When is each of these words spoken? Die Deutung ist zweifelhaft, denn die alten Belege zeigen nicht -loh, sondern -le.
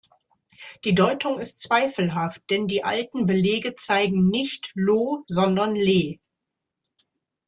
Die 0.83 0.95
Deutung 0.95 1.37
ist 1.37 1.59
zweifelhaft, 1.61 2.49
denn 2.49 2.65
die 2.65 2.83
alten 2.83 3.27
Belege 3.27 3.75
zeigen 3.75 4.29
nicht 4.29 4.71
-loh, 4.75 5.23
sondern 5.27 5.75
-le. 5.75 6.17